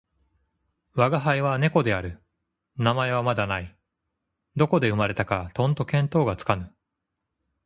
[0.95, 2.17] 吾輩は猫である。
[2.75, 3.75] 名前はまだない。
[4.55, 6.73] どこで生れたかとんと見当がつかぬ。